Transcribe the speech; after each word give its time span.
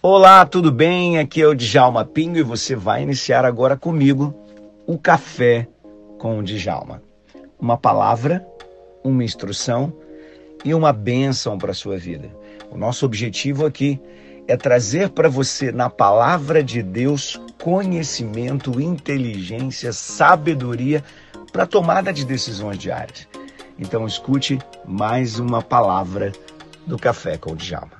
Olá, 0.00 0.46
tudo 0.46 0.70
bem? 0.70 1.18
Aqui 1.18 1.42
é 1.42 1.46
o 1.48 1.56
Djalma 1.56 2.04
Pinho 2.04 2.36
e 2.36 2.42
você 2.44 2.76
vai 2.76 3.02
iniciar 3.02 3.44
agora 3.44 3.76
comigo 3.76 4.32
o 4.86 4.96
Café 4.96 5.66
com 6.20 6.38
o 6.38 6.42
Djalma. 6.42 7.02
Uma 7.58 7.76
palavra, 7.76 8.46
uma 9.02 9.24
instrução 9.24 9.92
e 10.64 10.72
uma 10.72 10.92
bênção 10.92 11.58
para 11.58 11.72
a 11.72 11.74
sua 11.74 11.98
vida. 11.98 12.30
O 12.70 12.78
nosso 12.78 13.04
objetivo 13.04 13.66
aqui 13.66 14.00
é 14.46 14.56
trazer 14.56 15.08
para 15.08 15.28
você, 15.28 15.72
na 15.72 15.90
palavra 15.90 16.62
de 16.62 16.80
Deus, 16.80 17.36
conhecimento, 17.60 18.80
inteligência, 18.80 19.92
sabedoria 19.92 21.02
para 21.52 21.66
tomada 21.66 22.12
de 22.12 22.24
decisões 22.24 22.78
diárias. 22.78 23.26
Então 23.76 24.06
escute 24.06 24.60
mais 24.86 25.40
uma 25.40 25.60
palavra 25.60 26.30
do 26.86 26.96
Café 26.96 27.36
com 27.36 27.50
o 27.50 27.56
Djalma. 27.56 27.97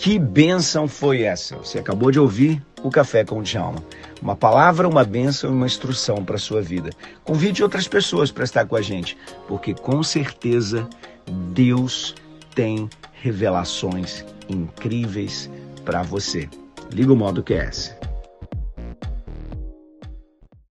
Que 0.00 0.18
bênção 0.18 0.88
foi 0.88 1.24
essa? 1.24 1.58
Você 1.58 1.78
acabou 1.78 2.10
de 2.10 2.18
ouvir 2.18 2.64
o 2.82 2.88
Café 2.88 3.22
com 3.22 3.40
o 3.40 3.42
Djalma. 3.42 3.84
Uma 4.22 4.34
palavra, 4.34 4.88
uma 4.88 5.04
bênção 5.04 5.50
e 5.50 5.52
uma 5.52 5.66
instrução 5.66 6.24
para 6.24 6.36
a 6.36 6.38
sua 6.38 6.62
vida. 6.62 6.88
Convide 7.22 7.62
outras 7.62 7.86
pessoas 7.86 8.32
para 8.32 8.44
estar 8.44 8.64
com 8.64 8.76
a 8.76 8.80
gente, 8.80 9.18
porque 9.46 9.74
com 9.74 10.02
certeza 10.02 10.88
Deus 11.52 12.14
tem 12.54 12.88
revelações 13.12 14.24
incríveis 14.48 15.50
para 15.84 16.02
você. 16.02 16.48
Liga 16.90 17.12
o 17.12 17.16
modo 17.16 17.42
QS. 17.42 17.99